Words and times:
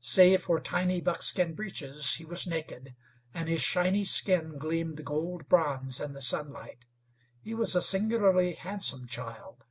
Save 0.00 0.44
for 0.44 0.58
tiny 0.58 1.02
buckskin 1.02 1.52
breeches, 1.52 2.14
he 2.14 2.24
was 2.24 2.46
naked, 2.46 2.96
and 3.34 3.46
his 3.46 3.60
shiny 3.60 4.04
skin 4.04 4.56
gleamed 4.56 5.04
gold 5.04 5.50
bronze 5.50 6.00
in 6.00 6.14
the 6.14 6.22
sunlight. 6.22 6.86
He 7.42 7.52
was 7.52 7.76
a 7.76 7.82
singularly 7.82 8.54
handsome 8.54 9.06
child. 9.06 9.66